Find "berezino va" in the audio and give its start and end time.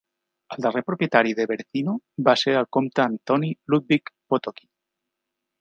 1.51-2.35